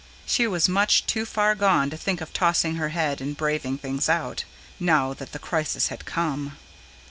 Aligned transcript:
She 0.25 0.47
was 0.47 0.67
much 0.67 1.05
too 1.05 1.27
far 1.27 1.53
gone 1.53 1.91
to 1.91 1.95
think 1.95 2.21
of 2.21 2.33
tossing 2.33 2.77
her 2.77 2.89
head 2.89 3.21
and 3.21 3.37
braving 3.37 3.77
things 3.77 4.09
out, 4.09 4.45
now 4.79 5.13
that 5.13 5.31
the 5.31 5.37
crisis 5.37 5.89
had 5.89 6.05
come. 6.05 6.57